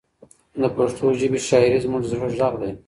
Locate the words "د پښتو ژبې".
0.61-1.39